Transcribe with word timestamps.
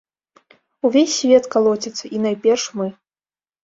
Увесь 0.89 1.13
свет 1.19 1.43
калоціцца, 1.59 2.05
і 2.15 2.27
найперш 2.27 2.69
мы. 2.83 2.87